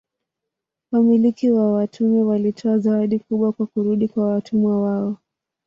Wamiliki 0.91 1.51
wa 1.51 1.73
watumwa 1.73 2.25
walitoa 2.27 2.77
zawadi 2.79 3.19
kubwa 3.19 3.51
kwa 3.51 3.65
kurudi 3.67 4.07
kwa 4.07 4.25
watumwa 4.27 4.81
wao. 4.81 5.17